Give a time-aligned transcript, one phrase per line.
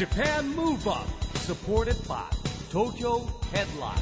[0.00, 1.06] Japan Move Up
[1.40, 2.22] supported by
[2.72, 3.20] Tokyo
[3.52, 4.00] Headline.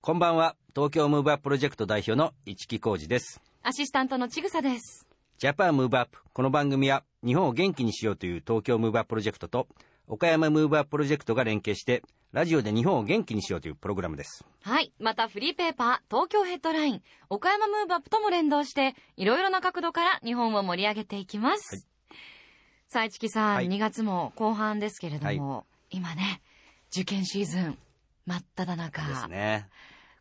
[0.00, 0.56] こんばんは。
[0.74, 3.40] 東京ムーブアッププロジェクト代表の一木広治です。
[3.62, 5.06] アシスタントのちぐさです。
[5.38, 9.68] ジャパンムーブアップこの番組は日本を元気にしようという東京ムーブアッププロジェクトと
[10.08, 12.02] 岡山ムーブアッププロジェクトが連携して
[12.32, 14.44] ラジオで日本を元気にしようというプログラムです。
[14.62, 14.92] はい。
[15.00, 21.74] またフリーペーパー、東京ヘッドライン、岡山ムーブアップとも連動して、いろいろな角度から日本を盛り上げていきます。
[21.74, 21.84] はい。
[22.86, 23.66] さあ、市木さん、はい。
[23.66, 26.40] 2月も後半ですけれども、今ね、
[26.92, 27.78] 受験シーズン、
[28.26, 29.08] 真っ只中。
[29.08, 29.68] ですね。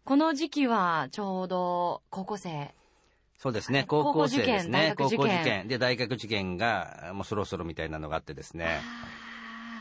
[0.03, 2.73] この時期はちょうど高校生。
[3.37, 3.85] そうですね。
[3.87, 4.95] 高校生ですね。
[4.97, 5.67] 高校受験高校受験。
[5.67, 8.79] で大学受験がもうそろそろみたいなのがあってですね。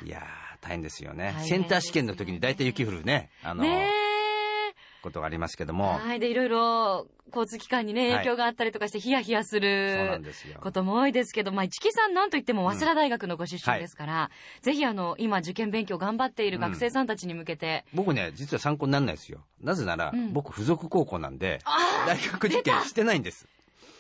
[0.05, 1.35] いやー大変ですよね。
[1.41, 3.31] センター試験の時に大体雪降るね。
[3.43, 3.89] あのね
[5.03, 5.77] ことがありますけどえ。
[5.77, 5.99] も。
[5.99, 6.21] はい。
[6.21, 8.13] で、いろいろ交通機関にね、はい。
[8.19, 10.21] 影響があったりとかして、ヒヤヒヤする
[10.61, 14.31] ことも多いですけど、まあ、市木さんなんといっても早稲田大学のご出身ですから、
[14.63, 19.45] ぜひあの、今受験勉強頑張っている学生さんたちに向けて、僕ね実は参考にならないですよ。
[19.61, 20.33] なぜなら、うん。
[20.33, 21.61] 僕付属高校なんで
[22.07, 23.47] 大学受験してないんです。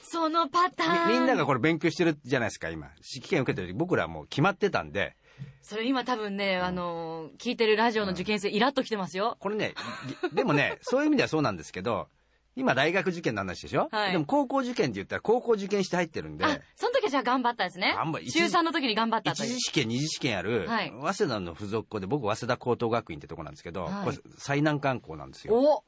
[0.02, 1.08] そのパターン。
[1.08, 2.88] みみんながこれ勉強してるじゃないですか今。
[3.02, 5.14] 試験受けてる時僕らはもう決まってたんで
[5.62, 9.36] それ今多分ね、あの、聞いてるラジオの受験生、イラッときてますよ。
[9.40, 9.74] これね
[10.22, 12.08] りでもね そういう意味ではそうなんですけど
[12.56, 14.12] 今大学受験の話でしょ、はい。
[14.12, 17.94] でも高校受験って言ったら高校受験して入ってるんであ、その時はじゃあ頑張ったですね。
[17.94, 18.20] 頑張。
[18.28, 19.52] 中3の時に頑張ったという。
[19.52, 19.60] 一次。
[19.60, 20.90] 試験二次試験ある、はい。
[20.90, 24.04] 早稲田の付属校で僕早稲田高等学院ってとこなんですけど、はい。
[24.06, 25.54] これ最難関校なんですよ。
[25.54, 25.84] お！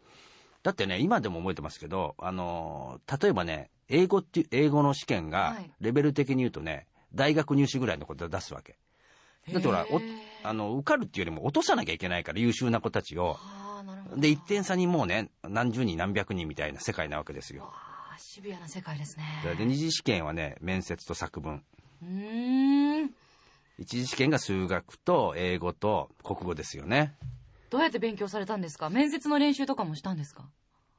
[0.63, 5.73] だってね今でも覚えてますけどあのー例えばね英語っていう英語の試験がはい。
[5.81, 8.77] レベル的に言うとね大学入試ぐらいのことを出すわけ
[9.53, 10.01] だってほらお
[10.43, 13.37] あの受かるっていうよりも落とさなきゃいけないから優秀な子たちを。
[14.17, 17.71] で1点差にもうね何十人何百人みたいな世界なわけですよ。
[18.19, 19.25] シビアな世界ですね。
[19.57, 21.63] で二次試験はね面接と作文。
[22.03, 23.11] うーん。
[23.79, 27.15] 一次試験が数学と英語と国語ですよね。
[27.71, 28.91] どうやって勉強されたんですか？
[28.91, 30.45] 面接の練習とかもしたんですか？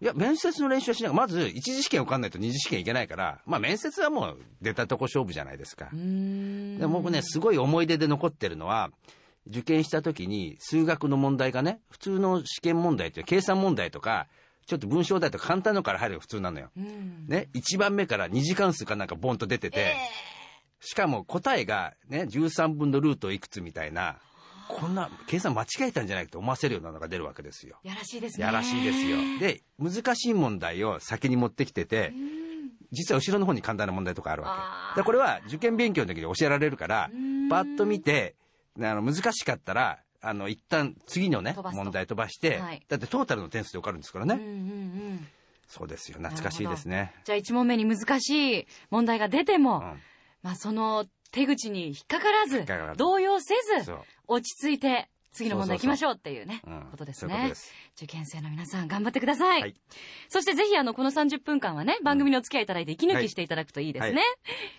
[0.01, 5.89] いや面接の練習はしないまず一次試験受かんないと二次試験いけないからまあ面接はもう出たとこ勝負じゃないですか。
[5.93, 8.89] で僕ねすごい思い出で残ってるのは
[9.47, 14.27] 受験した時に数学の問題がね普通の試験問題って計算問題とか
[14.65, 16.69] ちょっと文章題とか簡単のから入るのが普通なのよ。
[16.77, 17.25] うん。
[17.27, 19.95] ね、1番目から2次関数かなんかボンと出てて、
[20.79, 24.17] しかも答えがね13分のルートいくつみたいな
[24.79, 27.77] こんな計算間違えたんじゃないかと思わせるようなのが出るわけですよ。
[27.83, 28.45] やらしいですね。
[28.45, 29.17] やらしいですよ。
[29.39, 32.13] で難しい問題を先に持ってきてて
[32.91, 35.01] 実は後ろの方に簡単な問題とかあるわけ。
[35.01, 37.49] でこれは受験勉強の時に教えられるからうん。
[37.49, 38.35] パッと見て
[38.79, 42.81] あの難しかったらあの一旦次のね問題飛ばして、はい。
[42.87, 45.27] だってトータルの点数で受かるんですからね、うんうんうん。
[45.67, 46.17] そうですよ。
[46.17, 47.13] 懐かしいですね。
[47.25, 49.99] じゃあ1問目に難しい問題が出ても、うん。
[50.43, 52.97] まあその手口に引っかからずらず。
[52.97, 53.91] 動揺せず
[54.27, 56.87] 落ち着いて次の問題行きましょうっていうねうん。
[56.91, 57.71] ことですそうです。
[57.95, 59.75] 受験生の皆さん頑張ってください、はい。
[60.27, 64.25] そしてぜひあのこの30分間はね番組にお付き合いいただいて息抜きしていただくといいですね、はい。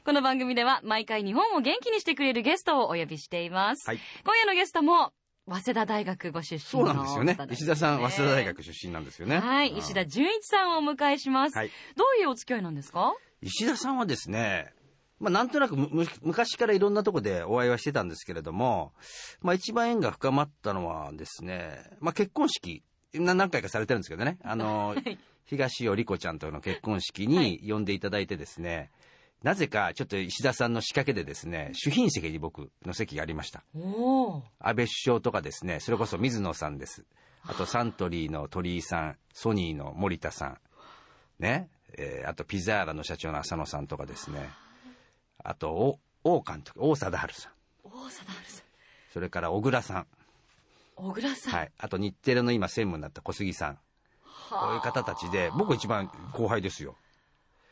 [0.04, 4.00] この番組では毎回日本を元気にしてくれるゲストをお呼びしています、はい。
[4.24, 5.12] 今夜のゲストも
[5.48, 7.34] 早稲田大学ご出身そうのなんですよね。
[7.34, 9.40] 方石田さん早稲田大学出身なんですよね。
[9.40, 9.78] はい、うん。
[9.78, 11.70] 石田純一さんをお迎えします、はい。
[11.96, 13.14] どういうお付き合いなんですか？
[13.40, 14.72] 石田さんはですね、
[15.22, 18.92] まあ、なんとなくむむ昔からいろんなとこでお会いはしてたんですけれども、
[19.40, 22.82] まあ、一番縁が深まったのはですね、まあ、結婚式
[23.14, 24.38] な何回かされてるんですけどね。
[24.42, 25.18] あの はい。
[25.44, 27.60] 東尾理子ちゃんとの結婚式はい。
[27.60, 28.90] に呼んでいただいてですね、
[29.44, 33.62] なぜかちょっと石田さんの仕掛けでですね主賓席に僕の席がありました。
[33.74, 34.42] 安
[34.74, 37.04] 倍首相とかですねそれこそ水野さんです。
[37.44, 40.58] あとサントリーの鳥居さんソニーの森田さん。
[41.38, 41.68] ね、
[41.98, 44.48] えーあとピザーラの社長の浅野さんとかですね
[45.44, 47.52] あとお王監督王貞治さん。
[47.84, 48.64] 大貞治さん。
[49.12, 50.06] それから小倉さん、
[50.96, 53.78] 小倉さん、はい、あと日テレの今専務になった小杉さん。
[54.50, 56.96] こういう方たちで僕一番後輩ですよ。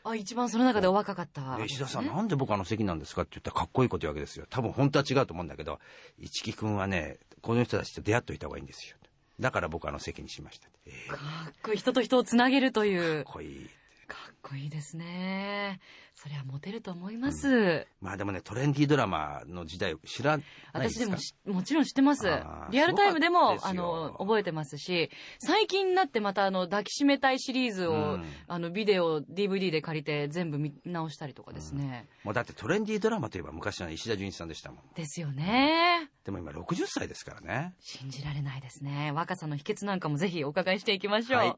[0.03, 4.47] あ一番その中でお若かった、で石田さんなんで僕あの席なんですかって言ったらかっこいいこと言うわけですよ。
[4.49, 5.79] 多分本当は違うと思うんだけど
[6.17, 8.97] 一木君はねこの人たちと出会っといた方がいいんですよ。
[9.39, 10.69] だから僕あの席にしました。
[10.87, 11.77] えーかっかっこいい。
[11.77, 13.23] 人と人をつなげるという。
[13.25, 13.69] こいい
[14.07, 15.79] かっこいいですね
[16.21, 21.05] そりゃモテると思います、まあでもねトレンディードラマの時代知らないですか？
[21.05, 22.27] 私でもしもちろん知ってます。
[22.69, 25.09] リアルタイムでもあの覚えてますし。
[25.39, 28.25] 最近になってまたあの抱きしめたいシリーズを、うん。
[28.47, 34.79] あのビデオ DVD で借りて全部見直したりとかですね、もうだってトレンディードラマといえば昔の石田純一さんでしたもん。
[34.93, 36.09] ですよね。
[36.23, 37.73] でも今60歳ですからね。
[37.79, 39.11] 信じられないですね。
[39.11, 41.55] 若さの秘訣なんかもぜひお伺いしていきましょう、はい。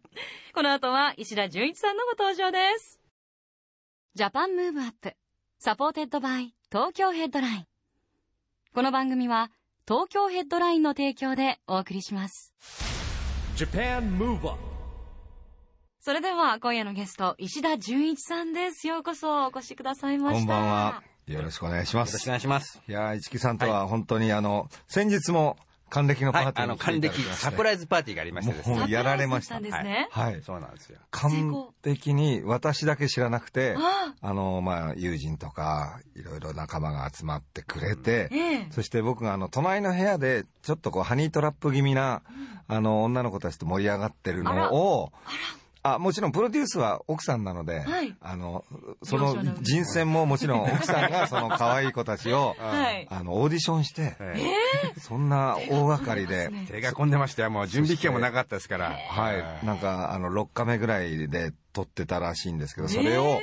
[0.54, 3.02] この後は石田純一さんのご登場です
[4.15, 5.15] ジャパンムーブアップ
[5.57, 7.65] supported by Tokyo Headline
[8.71, 9.50] この番組は
[9.88, 12.54] 東京ヘッドラインの提供でお送りします
[13.56, 14.60] Japan Move Up
[16.00, 21.04] それでは今夜のゲスト石田純一さんですようこそお越しくださいましたこんばんは。
[21.25, 22.10] よろしくお願いします。
[22.10, 22.81] よろしくお願いします。
[22.88, 25.57] いやー、一木さんとは本当にあの、先日も
[25.93, 28.79] 還暦のパはい、ーティーあの、還暦サプイライズパーティーがありましてですね。
[28.79, 29.59] もうやられました。
[29.59, 30.41] んですね、はい。
[30.41, 30.97] そうなんですよ。
[31.11, 42.23] 完璧に私だけ知らなくて、ああの、まあ、友人とか、いろいろ仲間が集まってくれて、ええそして僕があの、隣の部屋で、ちょっとこう、ハニートラップ気味な、
[42.67, 45.29] あの、女の子たちと盛り上がってるのを、あ
[46.00, 48.15] もちろんプロデュースは奥さんなので、はい。
[48.21, 48.63] あの、
[49.03, 53.07] その人選ももちろん奥さんがその可愛い子たちを、はい。
[53.09, 54.35] あの、オーディションして、え
[55.00, 57.51] そんな大掛かりで、え手が込んでましたよ。
[57.51, 58.91] もう準備期間もなかったですから。
[59.09, 63.41] はい、なんか、あの、6日目ぐらいで撮ってたらしいんですけど、それを、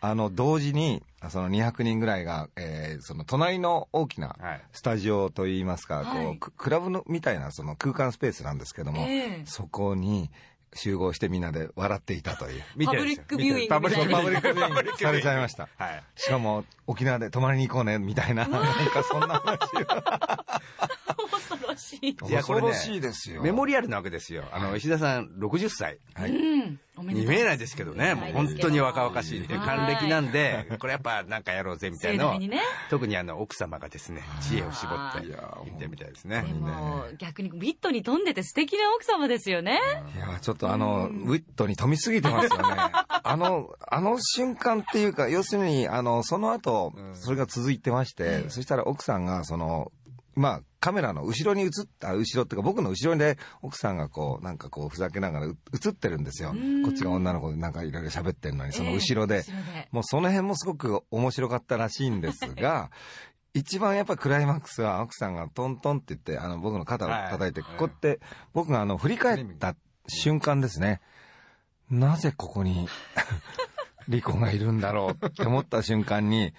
[0.00, 4.62] あの、同時に、その200人ぐらいが、えーその隣の大きなはい。
[4.72, 6.24] スタジオといいますか、はい。
[6.26, 9.42] こう、ククラブのみたいなその空間スペースなんですけども、ええ。
[9.44, 10.30] そこに
[10.74, 12.62] 集合してみんなで笑っていたという。
[12.86, 14.92] パブリックビューイングパブリックみたいなパブリックビューイング。
[14.98, 15.68] されちゃいました。
[15.76, 16.02] はい。
[16.16, 19.84] しかも、沖縄で泊まりに行こうね、みたいな、なんかそんな話恐
[21.72, 23.42] ろしいいやこれね恐ろしいですよ。
[23.42, 24.44] メモリアルなわけですよ。
[24.52, 25.98] あの、石田さん60歳。
[26.14, 26.30] はい。
[26.30, 28.14] うんおめでとう見えないですけどね。
[28.14, 29.48] もう本当に若々しい。
[29.48, 32.60] で還暦なんで、これやっぱなんかやろうぜみたいなのね
[32.90, 36.52] 特にあの、奥様がですね、知恵を絞っていやー言ってみたいですねで。
[36.52, 39.80] も逆にビットに富んでて素敵な奥様ですよね
[40.14, 42.62] いや、ちょっとあの、ウィットに富みすぎてますよね。
[43.24, 49.92] あの、あの瞬間っていうか、要するに、あの、その後、それが続いてまして、そしたら奥さんが、その、
[50.34, 51.70] まあ、カメラの後ろに映っ
[52.00, 56.52] た、後ろっていうか、僕の後ろで奥さんがこう、なんかこう、ふざけながらう映ってるんですよ。
[56.84, 59.36] こっちが女の子でなんかいろいろ喋ってるのに、その後ろで。
[59.36, 62.90] ええ後ろでもうその辺もすごく面白かったらしいんですが、
[63.54, 68.18] 一番やっぱクライマックスは奥さんがトントンって言って、あの僕の肩を叩いて、はいこうやって
[68.52, 69.76] 僕があの振り返った
[70.08, 71.00] 瞬間ですね。
[71.90, 72.88] なぜここに
[74.08, 76.52] リコがいるんだろうって思った瞬間に、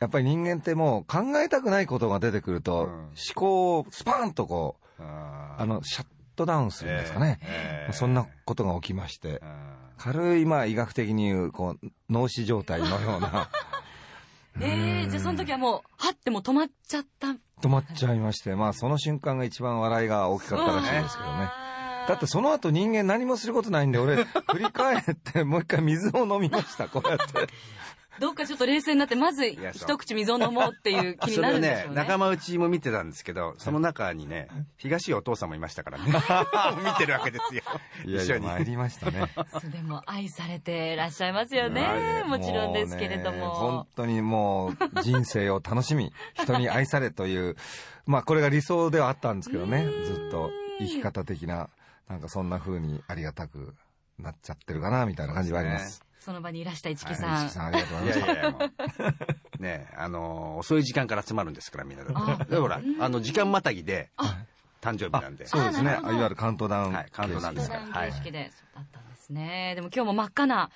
[0.00, 6.06] やっぱり人間ってもう考えたくないことが出てくると、うん思考をスパーンとこう、ああの、シャッ
[6.36, 7.38] トダウンするんですかね。
[7.42, 9.40] ええそんなことが起きまして。
[9.42, 13.48] うん軽い、まあ、医学的に言う、こう、脳死状態のような、
[14.60, 17.28] ええじゃあその時はもうはってもう止まっちゃった
[17.60, 21.50] 止まっちゃいまして、まあ、その瞬間が一番笑いが大きかったらしいですけどね。
[22.08, 27.48] だってその後人間何もすることないんで、俺、振り返ってもう一回水を飲みました、こうやって。
[28.20, 36.04] どっかちょっと冷静になってまず一口水を飲もうっていう気にそれをなるんでしょうね、ね仲間内も見てたんですけど、その中にね、東お父さんもいましたからね。
[36.84, 37.62] 見てるわけですよ。
[38.04, 38.46] いやいや、一緒に。
[38.46, 39.30] 参りましたね。
[39.70, 47.56] でも愛されてらっしゃいますよねもちろんですけれどうねも本当にもう、人生を楽しみ、人に愛されという、
[48.06, 51.68] まあ、これが理想ではあったんですけどね、ずっと生き方的な、
[52.08, 53.74] なんかそんな風にありがたく
[54.18, 56.05] なっちゃってるかな、みたいな感じはあります。
[56.26, 58.32] その場にいらした市木さん、はい市木さんありがとうございました。
[58.32, 58.44] いやい
[58.98, 59.14] や。
[59.60, 62.12] ねあのー遅い時間から集まるんですから、みんなで。
[62.50, 64.10] で、ほら、あの、時間またぎで、
[64.80, 65.46] 誕生日なんで。
[65.46, 65.92] そうですね。
[66.02, 66.92] いわゆるカウントダウン。
[66.92, 70.70] はいカウントダウンですから相談形式で、そうだったんですねでも今日も真っ赤な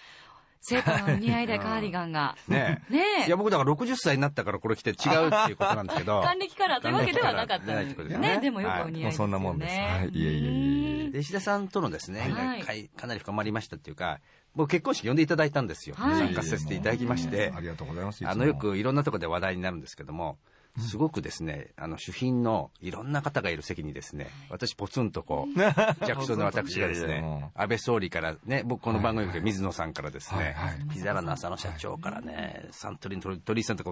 [0.61, 2.37] 生徒のお似合いでカーディガンが。
[2.47, 3.27] ねねえ。
[3.27, 6.21] いや、僕だから60歳になったからこれ着て違うっていうことなんですけど。
[6.23, 7.65] 還暦カラーというわけではなかった。
[7.65, 7.85] んです還暦カラーじゃない。
[7.85, 8.41] ってことですねね。
[8.41, 9.75] でもよくお似合いですそんなもんです。
[9.75, 10.09] はい。
[10.09, 12.89] いえいえいえで石田さんとのですね、はい。
[12.89, 14.21] かなり深まりましたっていうか、
[14.55, 15.97] 僕結婚式呼んでいただいたんですよ。
[15.97, 16.19] はい。
[16.19, 17.53] 参加させていただきまして。
[17.57, 17.61] あ。
[17.61, 18.27] りがとうございます。
[18.27, 20.39] あの、よくいろんなところで話題になるんですけども、
[20.79, 25.59] すごくですね、あの、主賓のいろんな方がいる席にですね、私ポツンとこう、
[26.07, 30.57] 弱小の私がですね、安倍総理からね、僕この番組で水野さんからですね
[30.93, 33.91] ピザラの浅野社長からね、サントリーの鳥鳥居さんとか、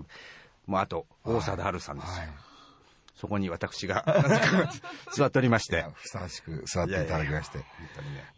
[0.66, 2.12] もうあと、大貞治さんですよ。
[2.12, 2.28] はい。
[3.16, 4.04] そこに私が、
[5.12, 5.85] 座っておりまして。
[5.94, 7.58] ふさわしく座っていただきまして。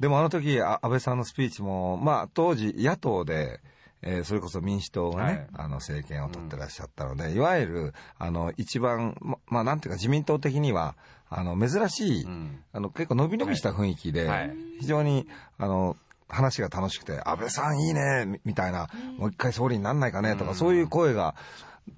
[0.01, 3.61] でもあの時、あ安倍さんのスピーチも、まあ当時野党で、
[4.03, 5.47] えーそれこそ民主党がね、はい。
[5.55, 10.97] あの政権を取ってらっしゃったので、いわゆる、あの、一番、ま、まあなんていうか自民党的には、
[11.29, 12.63] あの、珍しい、ん。
[12.73, 14.57] あの、結構伸び伸びした雰囲気で、はい。
[14.81, 15.29] 非常に、
[15.59, 15.97] あの、
[16.29, 18.89] 話が楽しくて、安倍さんいいね、みみたいな、
[19.19, 21.35] もう一回総理になんないかね、とか、そういう声が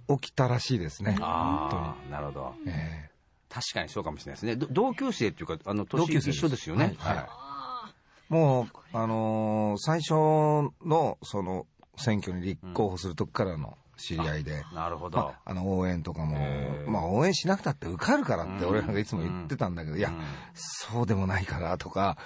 [0.09, 1.16] 起きたらしいですね。
[1.21, 2.54] ああ、なるほど。
[2.66, 3.11] え
[3.49, 4.56] 確かにそうかもしれないですね。
[4.56, 6.38] ど同級生っていうか、あの、年同級生です。
[6.38, 6.94] 一緒ですよね。
[6.99, 7.16] はい。
[7.16, 8.32] はい。
[8.32, 10.14] もう、あのー最初
[10.87, 15.18] の、その、選挙に立候補する時からの知り合いで、なるほど。
[15.18, 16.37] まあ、あの、応援とかも
[16.87, 20.16] まあ、応援しなくたって受かるからって、俺らがいつも言ってたんだけど、いやうん、
[20.54, 22.16] そうでもないからとか、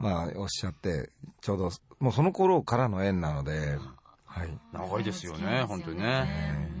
[0.00, 1.10] まあ、おっしゃって、
[1.40, 3.78] ちょうど、もうその頃からの縁なので、
[4.24, 4.58] はい。
[4.72, 6.79] 長いですよね、本当にね。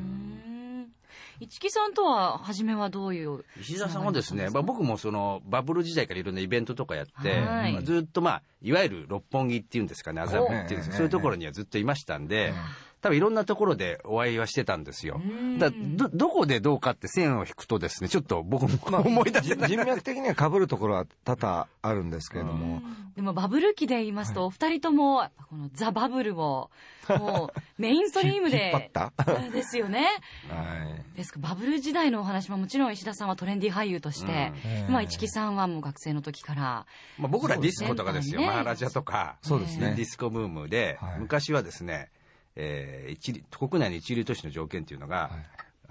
[1.40, 7.72] うん市木さんとは初めはどういう石田さんはですね、まあ、僕もそのバブル時代からいろんなイベントとかやって、はい。
[7.72, 12.52] まあずっとまあいわゆる六本木っていうんですかね麻布っていうんですかおそういうところにはずっといましたんで、
[13.00, 15.20] 多分いろんなところでお会いはしてたんですよ。
[15.58, 19.70] だどどこでどうかって線を引くとですねちょっと僕も思い出せない。
[19.70, 22.82] 人脈的には被るところは多々あるんですけれども、
[23.16, 26.70] でもバブル期で言いますと、お二人ともこのザ・バブルを
[27.08, 29.12] もうメインストリーム引っ張でった？
[29.52, 30.06] ですよね。
[30.48, 31.16] はい。
[31.16, 34.52] ですかバブル時代のお話ももちろん石田さんはトレンディ俳優として、
[34.86, 34.92] うん。
[34.92, 36.86] まあ市木さんはもう学生の時から。
[37.18, 39.94] まあ、僕らディスコとかですよ、マハラジャとか、そうですね。
[39.96, 41.20] ディスコブームで、はい。
[41.20, 42.10] 昔はですね、
[42.56, 45.30] えー一流国内の一流都市の条件っていうのが、はい。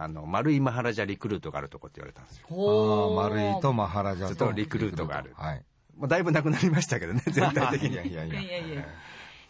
[0.01, 3.13] あの丸いマハラジャリクルートがあるとこって言われたんですよ。
[3.17, 5.33] 丸いとマハラジャとリクルートがある。
[5.35, 5.65] はい。
[5.97, 7.91] まあ、だいぶなくなりましたけどね、 全体的に。
[7.91, 8.85] いやいやいやいやいや。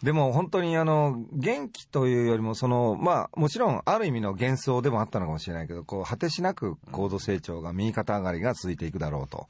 [0.02, 9.46] でも本当にあの元気というよりもそのまあもちろんある意味の幻想でもあったのかもしれないけどこう果てしなく高度成長が右肩上がりが続いていくだろうと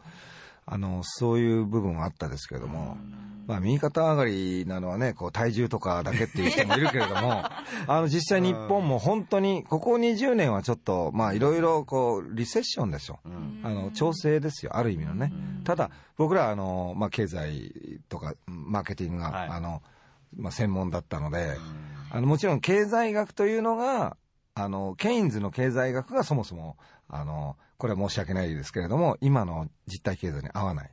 [0.66, 2.96] あのそういう部分はあったですけれども、
[3.46, 7.42] まあ、右肩上がりなのはねこう体重とかだけっていう人もいるけれども
[7.88, 13.18] あの実際日本も本当にここ20年はちょっとまあいろいろこうリセッションですよ。
[13.24, 13.60] うん。
[13.64, 15.32] あの調整ですよある意味のね、
[15.64, 19.48] ただ僕らあの、まあ、経済とかマーケティングが、はい。
[19.48, 19.82] あの
[20.36, 21.56] まあ、専門だったので、
[22.10, 24.16] あのもちろん経済学というのが
[24.54, 26.76] あのケインズの経済学がそもそも
[27.08, 30.90] あのこれは申し訳ないですけれども今の実体経済に合わない、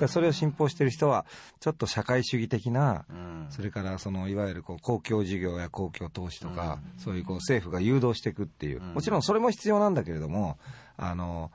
[0.00, 0.08] うん。
[0.08, 1.26] それを信奉している人は
[1.60, 3.46] ちょっと社会主義的なうん。
[3.50, 8.94] それからそのいわゆるこう公共事業や公共投資とか、そういうこう政府が誘導していくっていう、うん。
[8.94, 10.58] もちろんそれも必要なんだけれども
[10.96, 11.52] あの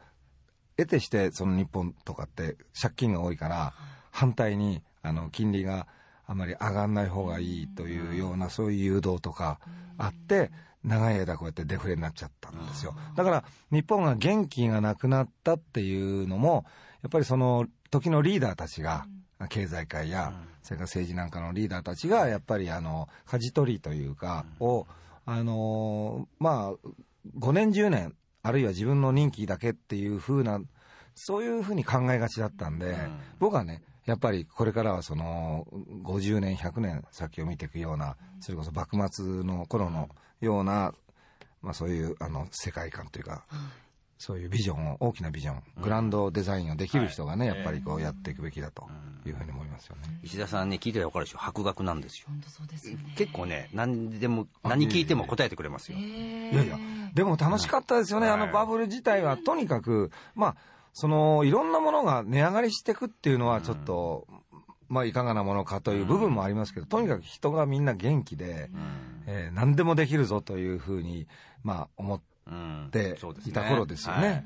[0.78, 3.74] 得てしてその日本とかって借金が多いから
[4.12, 5.88] 反対にあの金利が
[6.28, 9.60] あまり上がんない方がいいというようなそういう誘導とか
[9.98, 10.52] あって
[10.86, 12.96] 長い間こうやってデフレになっちゃったんですよ。
[13.16, 16.66] だから日本が元気がなくなったっていうのも
[17.02, 19.06] やっぱりその時のリーダーたちが
[19.50, 24.88] 経済界やそれから政治なんかのリーダーたちがやっぱりあの舵取りというかを
[25.26, 26.90] あのまあ
[27.40, 30.62] 5年10年あるいは自分の任期だけっていう風な
[31.16, 32.96] そういう風に考えがちだったんで、
[33.40, 35.68] 僕はねやっぱりこれからはその
[36.04, 40.10] 50年100年先を見ていくようなそれこそ幕末の頃の
[40.42, 40.94] ような、
[41.62, 43.46] まあ、そういうあの世界観というか、
[44.18, 48.88] そういうビジョンを大きなビジョン、グランドデザインをできる人がね、やっぱりこうやっていくべきだと
[49.26, 50.20] いうふうに思いますよね。
[50.24, 52.28] 石田さんね聞いてたら分かるでしょ博学なんですよ。
[52.30, 53.14] 本当そうですよね。
[53.18, 55.98] 結構ね何でも何聞いても答えてくれますよ。
[55.98, 56.02] い
[56.52, 56.80] いやいや、
[57.14, 58.36] でも楽しかったですよね、はい。
[58.36, 59.38] あのバブル自体は。
[59.38, 60.56] とにかく、まあ、
[60.96, 64.26] その、いろんなものが値上がりしていくっていうのはちょっと、
[64.88, 68.72] まあ、いかがなものかという部分もありますけど、とにかく人がみんな元気で、
[69.28, 71.28] えー何でもできるぞというふうに、
[71.64, 74.46] まあ、思っうんていた頃ですよね。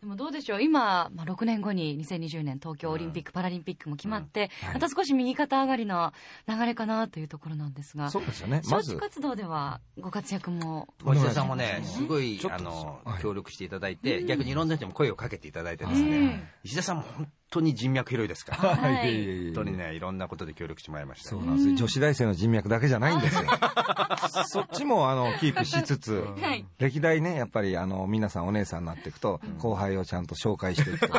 [0.00, 0.62] はいでもどうでしょう。
[0.62, 4.74] 今、まあ、6年後に2020年東京オリンピック・パラリンピックも決まって、はい。
[4.74, 6.12] また少し右肩上がりの
[6.46, 8.62] 流れかなというところなんですがそうですよね。
[8.66, 10.88] ま招致ず、活動ではご活躍も。
[11.04, 13.22] 石田さんもね、すごいあのはい。
[13.22, 16.42] 協力していただいて、逆にいろんな人にも声をかけていただいてですね、うん。
[16.62, 19.44] 石田さんも本当に人脈広いですから、はい。
[19.46, 21.40] 本当にね、いろんなことで協力してもらいましたよ。
[21.40, 21.76] そうなんですよ。
[21.76, 23.42] 女子大生の人脈だけじゃないんですよ。
[24.46, 26.66] そっちも、あの、キープしつつ、 はい。
[26.78, 31.18] 歴代ね、やっぱり、あの、皆さんお姉さんになっていくと、後輩をちゃんと紹介していくと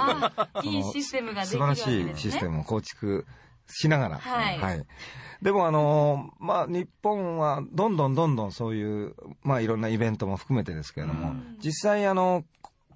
[0.63, 2.15] いいいシステムができ素晴らるわけですね。
[2.15, 3.25] しいシステムを構築
[3.67, 4.86] しながら、はい。
[5.41, 11.33] でもあのまあ日本はどんどんどんどんそういうまあいろんなイベントも含めてですけれども、
[11.63, 12.43] 実際あの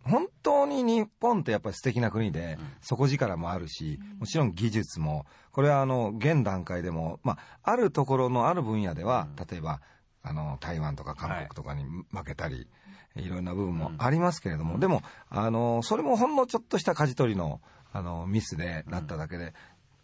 [0.06, 9.82] 本当に日本ってやっぱり素敵な国で、底力もあるし、もちろん技術も、これはあの、現段階でも、まあ、あるところのある分野では、例えば、
[10.22, 12.68] あの、台湾とか韓国とかに負けたり、
[13.16, 19.54] い、ろんな部分もありますけれども、でも、あの、それもほんのちょっとした舵取りの、あの、ミスでなっただけで、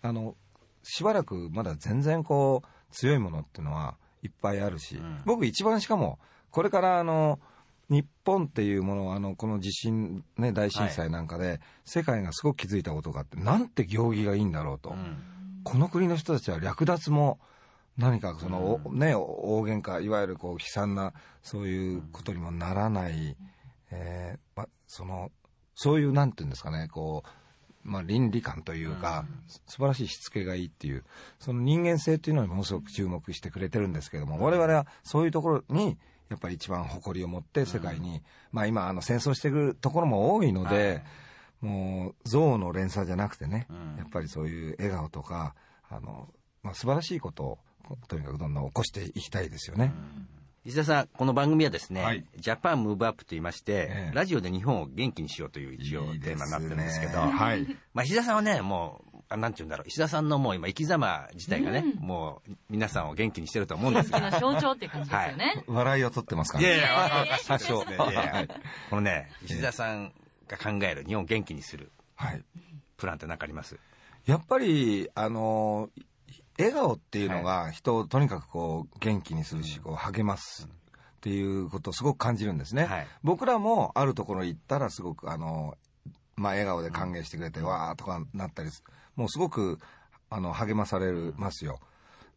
[0.01, 0.36] あの、
[0.84, 6.20] しばらくまだ全然こう、強いものっていうのはいっぱいあるし、僕一番しかも、
[6.51, 7.39] これからあの、
[7.89, 14.96] 日本っていうものはあのこの地震、ね、大震災なんかで、世界がすごく気づいたことがあってなんて行儀がいいんだろうと、
[15.63, 17.39] この国の人たちは略奪も
[17.98, 23.36] 何かその、おね、大喧嘩いわゆるこう悲惨なそういうことにもならない、
[23.91, 25.31] えーま、その
[25.75, 27.29] そういうなんていうんですかねこう、
[27.84, 29.25] まあ、倫理観というか、
[29.65, 31.03] 素晴らしいしつけがいいっていう
[31.39, 35.98] その人間性っていうのにものすごく注目してくれてるんですけども、我々はそういうところに
[36.29, 38.21] やっぱり一番誇りを持って世界に、
[38.51, 41.03] まあ今あの戦争してくるところも多いので、
[41.62, 43.67] もう憎悪の連鎖じゃなくてね、
[43.98, 45.55] やっぱりそういう笑顔とか
[45.89, 46.29] あの、
[46.63, 47.59] まあ、素晴らしいことを
[48.07, 49.93] とにかくどんどん起こしていきたいですよね。
[50.65, 52.25] 石田さん、この番組はですね、はい。
[52.38, 54.15] ジャパンムーブアップと言いまして、ええ。
[54.15, 57.65] ラジオで日本を元気にしようという一応テーマになってるんですけど、はい。
[57.93, 65.63] まあ、石田さんはね、もう、あなんて言うんだろう、石田さんのもう今、生き様自体がね、もう、皆さんを元気にしてると思うんですが、元気の象徴っていう感じですよね。
[65.67, 66.65] 笑いを取ってますから。
[66.65, 66.83] いやいね。
[66.83, 67.83] や、多少。
[67.83, 68.48] いやいやはい。
[68.89, 70.13] このね、石田さん
[70.48, 72.43] が考える日本を元気にするはい。
[72.98, 73.77] プランって何かあります？
[74.25, 75.89] やっぱり、あの、
[76.57, 82.86] 笑顔っていうのが人をとにかくこう元気にするし、こう励ますっていうことをすごく感じるんですね。
[82.86, 83.07] はい。
[83.24, 85.77] 僕らもあるところに行ったらすごくあの、
[86.36, 88.83] まあ、笑顔で歓迎してくれて、わーとかなったりす
[89.19, 89.79] もうすごく
[90.29, 91.79] あの励まされますよ。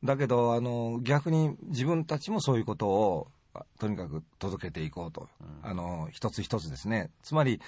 [0.03, 5.29] だけどあの逆に自分たちもそういうことをあとにかく届けていこうと、
[5.63, 7.11] あの一つ一つですね。
[7.23, 7.61] つまり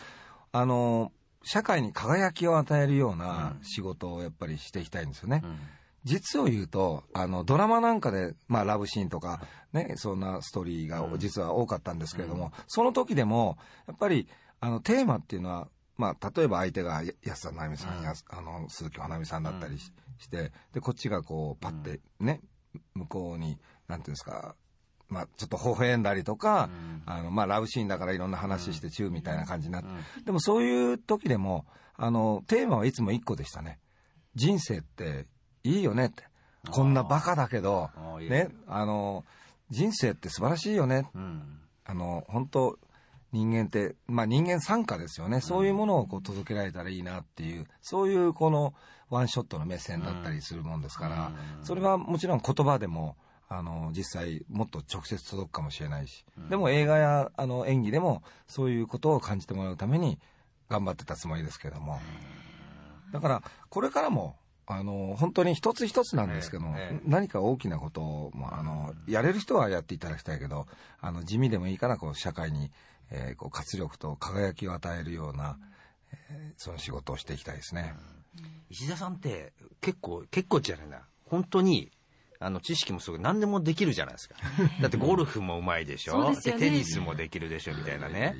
[0.50, 1.12] あの
[1.44, 5.44] 社会に輝きを与えるような仕事をやっぱりしていきたいんですよね。
[6.02, 9.42] 実を言うとあのドラマなんかで、まあ、ラブシーンとか、
[9.72, 14.26] ね、そんなストーリーが実は多かったんですけれども、その時でもやっぱり
[14.60, 19.92] あのテーマっていうのは、まあ、例えば相手がや安田成美さんや、あの鈴木花美さんだったりし,、
[20.28, 22.40] てでこっちがこうパッてね、
[22.94, 23.58] 向こうに
[23.88, 24.56] なんていうんですか
[25.08, 26.70] まあ、ちょっと微笑んだりとか、
[27.06, 29.88] あのまあ、ラブシーンだからいろんな話してチューみたいな感じになって、
[30.24, 33.78] でもそういう時でもあのテーマはいつも一個でしたね。
[34.34, 35.26] 人生って
[35.62, 36.24] いいよねって。
[36.70, 37.90] こんなバカだけど
[38.28, 38.48] ね。
[38.66, 39.24] あの
[39.70, 41.08] 人生って素晴らしいよね。
[41.14, 41.60] うん。
[41.84, 42.78] あの本当
[43.34, 48.74] 人間って、まあ、人間参加ですよね、そういうものをこう届けられたらいいなっていうそういうこの
[49.10, 51.32] ワンショットの目線だったりするもんですから、
[51.64, 53.16] それはもちろん言葉でも
[53.48, 60.20] あの実際もっと直接届くかもしれないし、でも映画やあの演技でもそういうことを感じてもらうために
[60.68, 62.00] 頑張ってたつもりですけども、
[63.12, 64.36] だからこれからも
[64.66, 70.66] あの本当に一つ一つなんですけどええ何か大きなことを、まあ、あのやれる人はやっていただきたいけど
[71.00, 72.70] あの地味でもいいからこう社会に、
[73.10, 75.58] えーこう活力と輝きを与えるような、
[76.12, 77.94] えーその仕事をしていきたいですね。
[78.70, 81.02] 石田さんって結構、結構じゃないな。
[81.24, 81.90] 本当に、
[82.40, 84.36] あの、知識もすごい何でもできるじゃないですか。
[84.82, 86.30] だってゴルフもうまいでしょ？
[86.52, 87.74] でねテニスもできるでしょ？
[87.74, 88.34] みたいなね。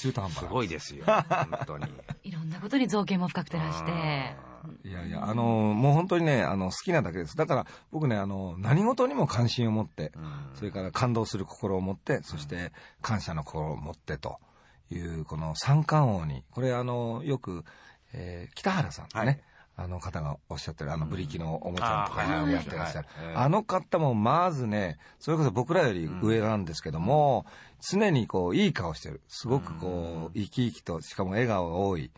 [0.00, 1.04] 中途半端すなごいですよ。
[1.04, 1.86] 本当に。
[2.24, 4.36] いろんなことに造形も深くてらして。
[4.84, 7.36] いやいや、あの、もう本当にね、あの、好きなだけです。
[7.36, 10.12] だから、僕ね、あの、何事にも関心を持って、
[10.54, 14.38] それから感動する心を持って、そして感謝の心を持ってと
[14.90, 17.64] いう、この三冠王に、これあの、よく、
[18.12, 19.40] えー北原さんね、はい
[19.82, 23.08] あの方がおっしゃってる、あの、ブリキのおもちゃとかやってらっしゃる。
[23.28, 23.34] はい。
[23.34, 27.46] あの方もまずね、それこそ僕らより上なんですけども、
[27.80, 29.22] 常にこう、いい顔してる。
[29.26, 32.12] すごくこう、生き生きと、しかも笑顔が多い。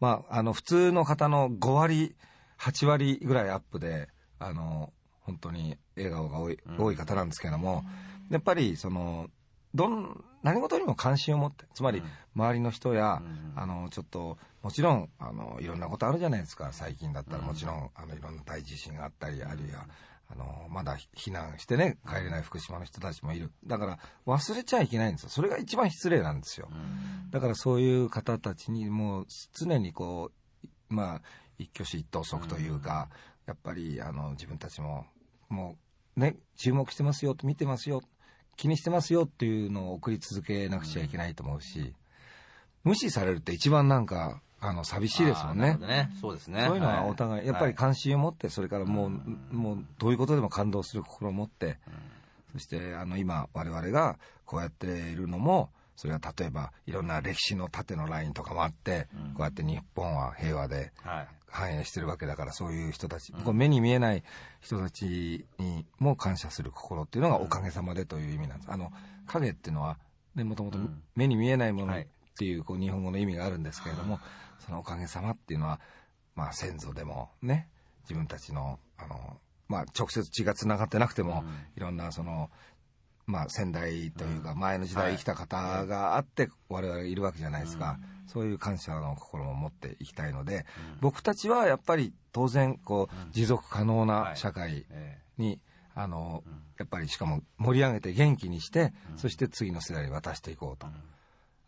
[0.00, 2.16] まあ、あの、普通の方の5割、
[2.58, 4.08] 8割ぐらいアップで、
[4.40, 7.84] あの、本当に笑顔が多い,、多い方なんですけども、
[8.28, 9.28] やっぱり、その、
[9.72, 12.02] どん、何事にも関心を持って、つまり、
[12.34, 13.22] 周りの人や、
[13.54, 19.86] あの、ちょっと、もちろん、あの、いろんなことあるじゃないですか、最近だったら、もちろん、あの、いろんな大地震があったり、あるいは、
[20.28, 23.52] あの、まだ避難してね、帰れない福島の人たちもいる。
[23.66, 25.28] だから、忘れちゃいけないんですよ。
[25.28, 26.68] それが一番失礼なんですよ。
[27.30, 30.30] だからそういう方たちにもう常にこ
[30.90, 31.22] うまあ
[31.58, 33.08] 一挙手一投足というか、
[33.46, 35.04] やっぱりあの自分たちも
[35.48, 35.76] も
[36.16, 38.02] うね注目してますよ見てますよ
[38.56, 41.92] 気にしてますよっていうのを送り続けなくちゃいけないと思うし、
[42.84, 45.76] 無視されるって一番なんかあの寂しいですもんね。
[45.80, 46.10] ね。
[46.20, 46.64] そうですね。
[46.66, 51.78] そういうのはお互い、やっぱり関心を持って、それからもう、うんもうどういうことでも感動する心を持って、
[52.52, 61.28] そしてあの今我々がこうやっているのも、それは例えばいろんな歴史の縦のラインとかもあって、こうやって日本は平和ではい。
[61.54, 64.24] 繁栄してるわけだから、そういう人たち、こう目に見えない
[64.60, 68.72] 人たちにも感謝する心っていうのがおかげさまでという意味なんです。
[68.72, 68.90] あの、
[69.28, 69.96] 影っていうのは、
[70.34, 70.78] ね、もともと
[71.14, 74.18] 目に見えないものはいっていうこう日本語の意味があるんですけれども、
[74.64, 75.80] そのおかげさまっていうのは、
[76.34, 77.68] まあ先祖でもね、
[78.02, 81.44] 自分たちの、あの、まあ直接血が繋がってなくても、
[81.76, 82.50] いろんなその、
[83.26, 87.98] まあ先代というか前の時代生きた方があって我々いるわけじゃないですか。
[88.26, 90.66] そういう感謝の心も持っていきたいので、
[91.00, 95.60] 僕たちはやっぱり当然こう持続可能な社会えに、
[95.94, 96.42] あの、
[96.78, 100.86] やっぱりしかも盛り上げて元気にして、そして次の世代に渡していこうと。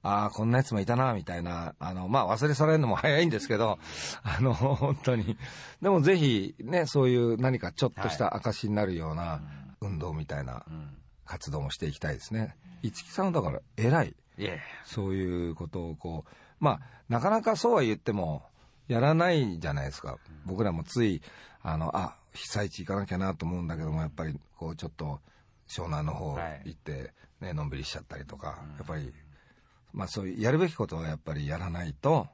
[0.07, 3.79] ああ、こんなやつもいたな、みたいな、あの、まあ忘れ去られるのも早いんですけど、
[4.23, 5.37] あの、本当に。
[5.83, 9.43] でもぜひね、そういう何かちょっとした証になるような
[9.81, 10.65] 運動みたいな。
[11.27, 12.57] 活動もしていきたいですね。
[12.83, 14.17] 一木さんはだから偉い。
[14.85, 18.45] そういうことをこう、まあ、なかなかそうは言っても、
[18.89, 20.19] やらないじゃないですか。
[20.45, 21.21] 僕らもつい、
[21.63, 25.21] あの、あ、被災地行かなきゃなと思うんだけども、やっぱり、こう、ちょっと、
[25.69, 29.13] 湘南の方はい行って、ね、のんびりしちゃったりとか、やっぱり、
[29.93, 32.29] まあそういうやるべきことはやっぱりやらないと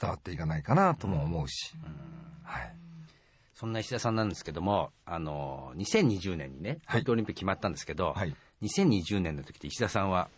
[0.00, 1.74] 伝わっていかないかなとも思うし、
[2.44, 2.74] はい。
[3.54, 8.34] そんな石田さんなんですけども、あの、2020年にね、東京オリンピック決まったんですけど、はい。
[8.62, 10.28] 2020年の時って石田さんは、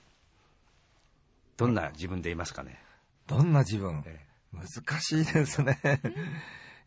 [1.57, 2.81] どんな自分でいますかね？
[3.27, 4.03] どんな自分？
[4.07, 5.79] え難しいですね。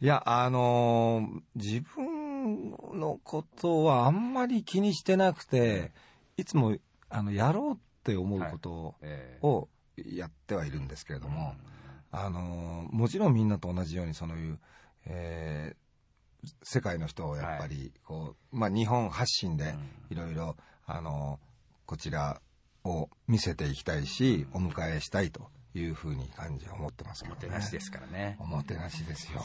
[0.01, 5.91] いや、あのー自分のことはあんまり気にしてなくて、
[6.37, 6.75] いつも、
[7.09, 7.79] あの、やろう
[8.11, 11.55] って思うことええをやってはいるんですけれども、
[12.11, 14.59] あのーもちろんみんなと同じようにそういう、
[15.05, 15.85] えー
[16.61, 19.73] 世界の人をやっぱりこう、まあ、日本発信で
[20.11, 21.45] いろいろ、あのー
[21.87, 22.39] こちら
[22.83, 27.47] を見せていきたいし、お迎えしたいというふうに感じは思ってますけおもどね。
[27.47, 28.37] てなしですからね。
[28.39, 29.43] おもてなしですよ。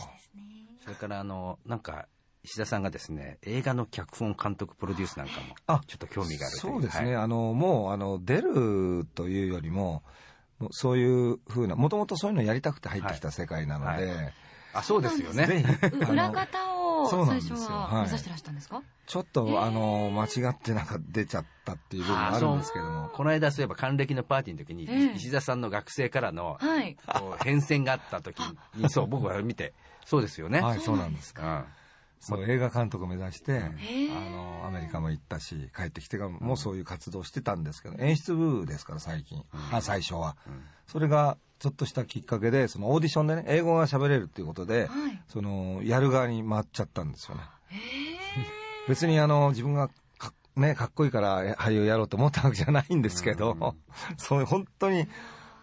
[0.83, 2.07] それから、あの、なんか、
[2.43, 7.25] 石田さんがですね、映画の脚本監督プロデュースなんかも、あちょっと興味があるそうですね、はい。
[7.25, 10.03] あのもうあの出るというよりも、
[10.59, 14.17] もうそういうふうな、もともとそういうのやりたくて入ってきた世界なので、はい。
[14.25, 14.33] は
[14.73, 15.65] あ、そうですよね。
[16.09, 17.77] 裏方をそうなん最初ですよ。
[17.77, 18.83] は目指してらしたんですか？
[19.07, 25.17] ちょっと、あの間違ってなんか出ちゃったっていう部分もあるんですけども、この間そういえば還暦のパーティーの時に、ええ。
[25.17, 26.97] 石田さんの学生からの、はい。
[27.07, 28.39] こう変遷があった時
[28.77, 29.75] に、そう、僕は見て、
[30.07, 30.61] そうですよね。
[30.61, 31.35] はい、そうなんです。
[31.37, 31.65] うん
[32.21, 40.37] そう映画監督を目指して、へあーのアメリカも行ったし、帰ってきてからもそういう活動してたんですけど、演出部ですから、最近、あ最初は。
[40.87, 45.23] それがちょっとしたきっかけで、そのオーディションでね、英語が喋れるっていうことで、はい。
[45.29, 47.43] そのやる側に回っちゃったんですよね。
[47.69, 47.79] へ
[48.89, 53.77] 別にあの自分がか,、ね、かっこいいからえ俳優やろうと思ったわけじゃないんですけど、
[54.19, 55.07] そう本当に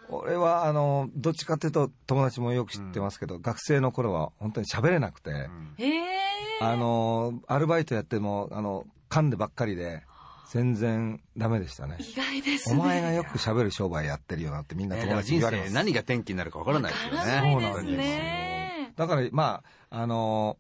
[0.10, 5.84] 俺はあのどっちかというと友達もよく知ってますけど、学生の頃は本当に喋れなくて、え。
[5.84, 6.27] へえ。
[6.60, 10.04] あのアルバイトやってもあの噛んでばっかりで
[10.50, 11.98] 全然ダメでしたね。
[12.00, 12.80] 意外ですおね。
[12.80, 15.70] 前がよく喋る商売やってるよなってみんなね友達に言われます。
[15.70, 17.52] 生何が転機になるかわからないですよね。
[17.54, 18.94] そうなんですね。
[18.96, 20.58] だからまああの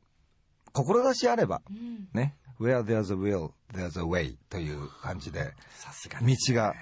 [0.73, 6.73] 志あればうんね Where there's a will, there's a way という感じでさすが道が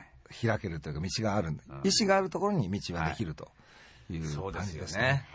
[0.42, 3.50] 開けるというか道があるんで、意志があるところに道はできると
[4.10, 5.26] いう感じですすよね。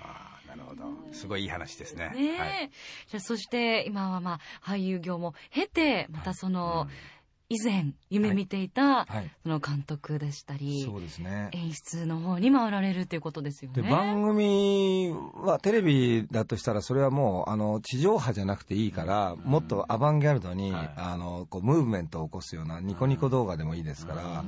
[0.50, 0.84] なるほど。
[1.12, 2.10] すごいいい話ですね。
[2.14, 2.70] ねえ、はい。
[3.08, 6.88] じゃあそして今はまあ俳優業も経てまたその、
[7.52, 9.30] 以前夢見ていた、はい。
[9.42, 11.48] その監督でしたりそうですね。
[11.50, 13.82] 演出の方に回られるっていうことですよね。
[13.82, 20.90] で番組はテレビだとしたらそれはもうあの地上波じゃなくていいから、もっとアバンギャルドに、はい。
[20.96, 24.44] あのこうムーブメントを起こすようなニコニコ動画でもいいですから、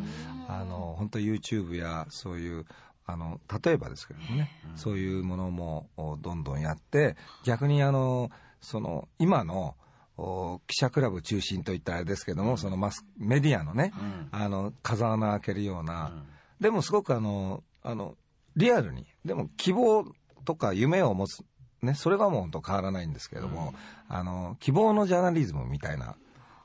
[0.46, 2.66] あの本当 YouTube やそういう
[3.06, 9.74] あの例えばですけどもね、そういうものもおどんどんやって逆にあのその今の
[10.16, 13.92] お記者クラブ中心といったらあれですけども、そのマスメディアのね、
[14.30, 16.12] あの風穴開けるような、
[16.60, 18.14] でもすごくあのあの
[18.54, 20.04] リアルにでも希望
[20.44, 21.42] とか夢を持つ、
[21.80, 23.74] ね、それはもう本当変わらないんですけれども、
[24.08, 26.14] あの希望のジャーナリズムみたいな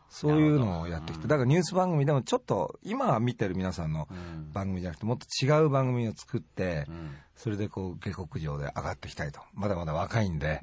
[0.10, 4.08] そういうのをやってきてだからニュース番組でもちょっと今見てる皆さんの
[4.54, 6.86] 番組じゃなくてもっと違う番組を作って、
[7.36, 10.62] それでこう下克上で上がっていきたいとまだまだ若いんで、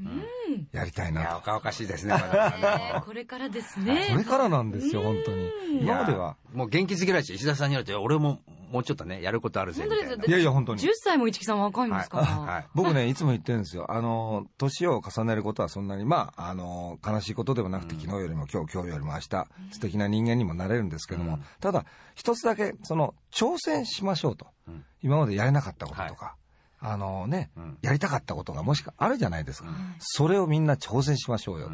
[0.72, 1.38] やりたいいや、なと。
[1.38, 4.09] おかおかしいですね、 まだまだねこれからですね。
[4.11, 5.50] これからなんですよ、本当に。
[5.83, 6.37] 今までは。
[6.52, 8.40] もう元気づけられちゃう石田さんに言われて、俺も
[8.75, 10.37] もうちょっとね、やることあるぜ、みたいな本当ですよ。
[10.37, 10.89] いやいや、本当に10。
[10.95, 12.25] 歳も市木さん若いんですから。
[12.27, 12.67] はい。
[12.75, 13.87] 僕ね、いつも言ってるんですよ。
[13.89, 24.47] あの、年を重ねることはそんなに、まあ、あの、悲しいことでもなくて、昨日よりも今日、今日よりも明日、素敵な人間にもなれるんですけども、ただ、一つだけ、その、挑戦しましょうと。
[24.69, 26.35] ん今までやれなかったこととか、
[26.81, 29.69] あのね、んやりたかったことがもしかあるじゃないですか。
[30.01, 31.71] それをみんな挑戦しましょうよ、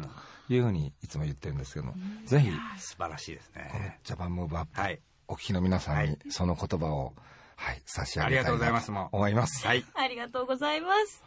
[0.47, 3.99] というふうにいつも言ってるんですけども、ぜひ、素晴らしいですこのね。
[4.03, 4.99] ジャパンムーブアップ、はい。
[5.31, 7.13] お聞きの皆さんにはいその言葉を、
[7.55, 9.65] はい、差し上ありがとうございげたいなとますもう思います。
[9.65, 9.85] はい。
[9.93, 11.23] ありがとうございます。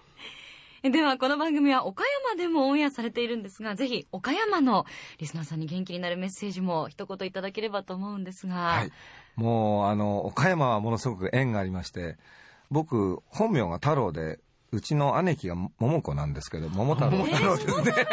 [0.82, 4.84] では、この番組は岡山でもオンエアされているんですが、ぜひ岡山の
[5.16, 8.54] リスナーさんに元気になるメッセージも一言いただければと思うんですが。
[8.54, 8.92] はい。
[9.36, 12.18] もう、あの、岡山はものすごく縁がありまして、
[12.70, 14.38] 僕、本名が太郎で、
[14.70, 17.16] うちの姉貴が桃子なんですけど、桃太郎。
[17.16, 18.06] 桃太郎ですね。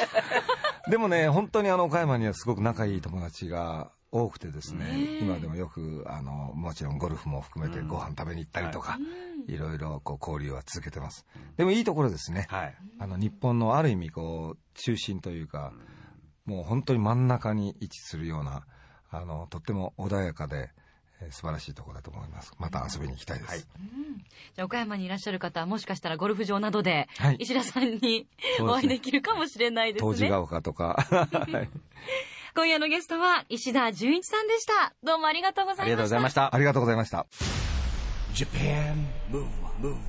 [0.88, 8.98] でもね、本当にあの、岡山にはすごく仲いい友達が多くてですね、ね今でもよく、あの、もちろんゴルフも含めてご飯食べに行ったりとか、
[9.46, 11.26] いろいろこう交流は続けてます。
[11.56, 12.46] でもいいところですね。
[12.48, 12.74] はい。
[12.98, 15.72] あの、日本のある意味こう、中心というか、
[16.44, 18.64] もう本当に真ん中に位置するような、
[19.10, 20.70] あの、とっても穏やかで、
[21.20, 22.52] えー素晴らしいところだと思います。
[22.58, 23.50] また遊びに行きたいです。
[23.50, 23.64] はい
[24.54, 28.26] じゃあ岡山にいらっしゃる方はもしかしたらゴルフ場などではい石田さんに
[28.60, 30.10] お会いできるかもしれないですね。
[30.10, 30.96] 当時が丘とか。
[32.56, 34.94] はい今夜のゲストは石田純一さんでした。
[35.04, 35.84] どうもありがとうございました。
[35.84, 37.26] ありがとうございましたありがとうございました。
[38.32, 40.00] Japan Move Up, Move Up.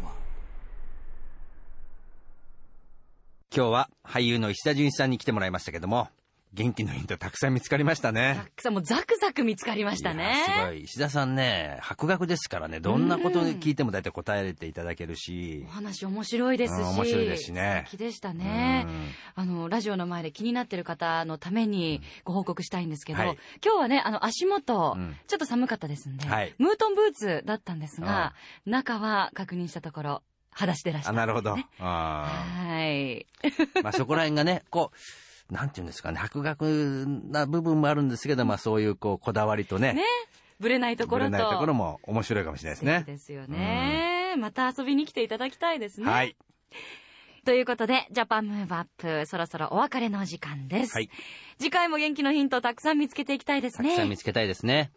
[3.53, 6.07] 今日は俳優の石田純一さんに来てもらいましたけども
[6.53, 8.39] 元気のヒントたくさん見つかりましたね。
[8.41, 10.45] たくさんもうザクザク見つかりましたね。
[10.45, 10.83] すごい。
[10.83, 15.65] 石田さんね博学ですからねどんなことに聞いても大体答えていただけるし。
[15.67, 17.83] お話面白いですし、うん面白いですしね。
[17.85, 18.85] 素敵でしたね。
[18.87, 19.09] うん。
[19.35, 23.37] あの、ラジオの前で気になってる方のためにご報告したいんですけど、はい。
[23.63, 25.15] 今日はね、あの、足元、うん。
[25.27, 26.55] ちょっと寒かったですんで、はい。
[26.57, 28.33] ムートンブーツだったんですが、
[28.65, 33.27] 中は確認したところ、裸足でらした、あなるほど、はい。
[33.43, 34.97] ー まあそこら辺がねこう
[35.49, 40.03] なんていうんですかね博学な部分もあるんですけど、まあ、そういうこうこだわりとねね
[40.59, 41.31] ぶれないところと。
[41.31, 44.35] ぶれないところも面白いかもしれないですねですよね。
[44.37, 46.11] また遊びに来ていただきたいですね。
[46.11, 46.35] はい
[47.45, 50.93] ということで、ジャパンムーブアップ、そろそろお別れの時間です。
[50.93, 51.09] はい
[51.57, 53.91] 次回も元気のヒントたくさん見つけていきたいですたね。
[53.91, 54.91] くさん見つけたいですね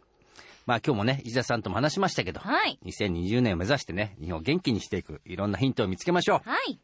[0.65, 2.77] まあ今日もね石田さんとも話しましたけど、はい。
[2.85, 6.77] 2020年を目指してね日本を元気にしていくいろんなヒントを見つけましょうはい。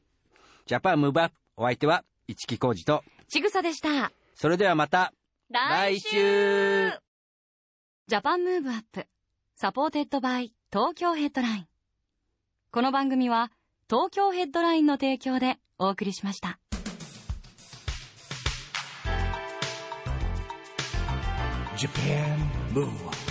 [0.65, 4.11] ジャパンムーブアップお相手は一木広治とちぐさでした。
[4.35, 5.13] それではまた
[5.49, 6.91] 来週
[8.07, 9.05] Japan Move Up,
[9.55, 11.67] supported by Tokyo Headline。
[12.71, 13.51] この番組は
[13.89, 16.59] 東京ヘッドラインの提供でお送りしました。
[21.75, 22.37] Japan
[22.73, 23.26] Move.